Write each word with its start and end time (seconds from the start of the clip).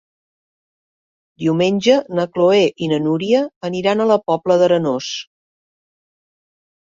Diumenge 1.41 1.97
na 2.19 2.23
Chloé 2.37 2.63
i 2.85 2.89
na 2.93 2.97
Núria 3.03 3.41
aniran 3.71 4.01
a 4.01 4.07
la 4.15 4.19
Pobla 4.31 4.57
d'Arenós. 4.63 5.11